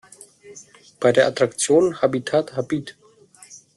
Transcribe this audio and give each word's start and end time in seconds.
Bei 0.99 1.11
der 1.11 1.27
Attraktion 1.27 2.01
Habitat 2.01 2.55
Habit! 2.55 2.97